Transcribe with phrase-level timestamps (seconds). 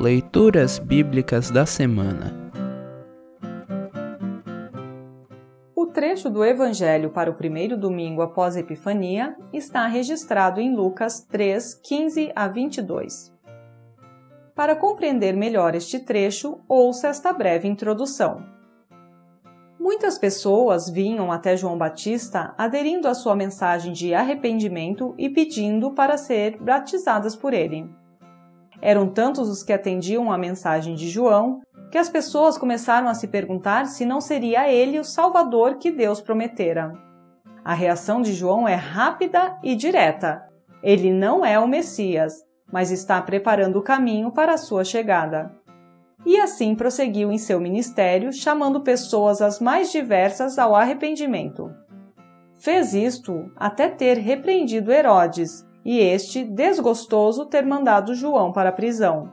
[0.00, 2.34] Leituras Bíblicas da Semana
[5.76, 11.74] O trecho do Evangelho para o primeiro domingo após Epifania está registrado em Lucas 3,
[11.74, 13.30] 15 a 22.
[14.54, 18.42] Para compreender melhor este trecho, ouça esta breve introdução.
[19.78, 26.16] Muitas pessoas vinham até João Batista aderindo à sua mensagem de arrependimento e pedindo para
[26.16, 27.99] ser batizadas por ele.
[28.82, 33.26] Eram tantos os que atendiam à mensagem de João que as pessoas começaram a se
[33.26, 36.92] perguntar se não seria ele o Salvador que Deus prometera.
[37.64, 40.42] A reação de João é rápida e direta.
[40.82, 42.32] Ele não é o Messias,
[42.72, 45.52] mas está preparando o caminho para a sua chegada.
[46.24, 51.70] E assim prosseguiu em seu ministério, chamando pessoas as mais diversas ao arrependimento.
[52.54, 59.32] Fez isto até ter repreendido Herodes, e este, desgostoso, ter mandado João para a prisão.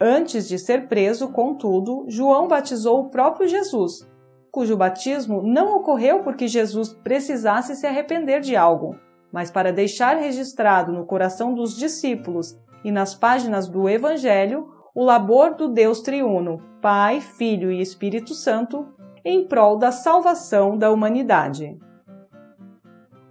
[0.00, 4.08] Antes de ser preso, contudo, João batizou o próprio Jesus,
[4.50, 8.96] cujo batismo não ocorreu porque Jesus precisasse se arrepender de algo,
[9.32, 15.54] mas para deixar registrado no coração dos discípulos e nas páginas do Evangelho o labor
[15.54, 18.86] do Deus triuno, Pai, Filho e Espírito Santo,
[19.24, 21.78] em prol da salvação da humanidade.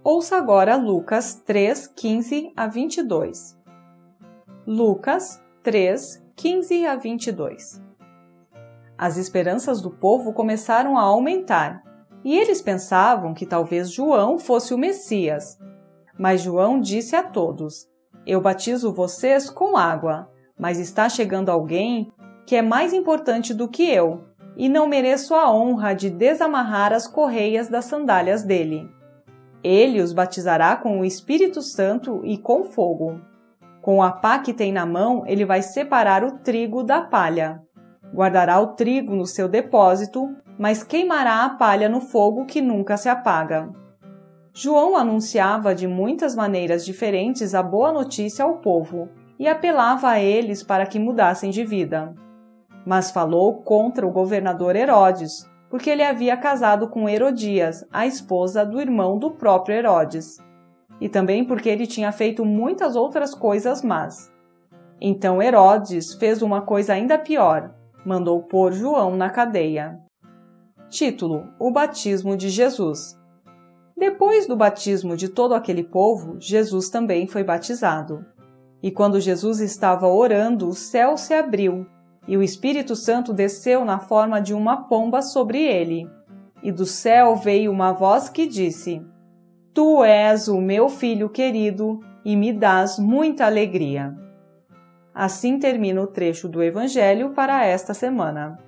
[0.04, 3.56] Ouça agora Lucas 3, 15 a 22.
[4.66, 7.80] Lucas 3, 15 a 22.
[8.98, 11.84] As esperanças do povo começaram a aumentar,
[12.24, 15.56] e eles pensavam que talvez João fosse o Messias.
[16.18, 17.86] Mas João disse a todos:
[18.26, 22.12] Eu batizo vocês com água, mas está chegando alguém
[22.44, 24.24] que é mais importante do que eu,
[24.56, 28.90] e não mereço a honra de desamarrar as correias das sandálias dele.
[29.62, 33.20] Ele os batizará com o Espírito Santo e com fogo.
[33.80, 37.60] Com a pá que tem na mão, ele vai separar o trigo da palha.
[38.14, 43.08] Guardará o trigo no seu depósito, mas queimará a palha no fogo que nunca se
[43.08, 43.70] apaga.
[44.54, 49.08] João anunciava de muitas maneiras diferentes a boa notícia ao povo
[49.38, 52.14] e apelava a eles para que mudassem de vida.
[52.84, 58.78] Mas falou contra o governador Herodes, porque ele havia casado com Herodias, a esposa do
[58.78, 60.36] irmão do próprio Herodes,
[61.00, 64.30] e também porque ele tinha feito muitas outras coisas más.
[65.00, 67.74] Então Herodes fez uma coisa ainda pior:
[68.04, 69.98] mandou pôr João na cadeia.
[70.90, 73.18] Título: O batismo de Jesus.
[73.96, 78.26] Depois do batismo de todo aquele povo, Jesus também foi batizado.
[78.82, 81.86] E quando Jesus estava orando, o céu se abriu
[82.26, 86.08] e o Espírito Santo desceu na forma de uma pomba sobre ele.
[86.62, 89.02] E do céu veio uma voz que disse:
[89.74, 94.16] Tu és o meu filho querido e me dás muita alegria.
[95.14, 98.58] Assim termina o trecho do Evangelho para esta semana.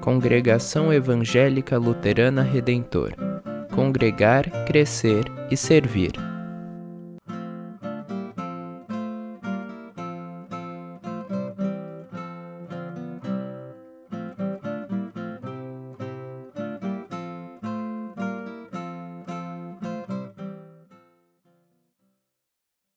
[0.00, 3.14] Congregação Evangélica Luterana Redentor
[3.72, 6.31] Congregar, Crescer e Servir.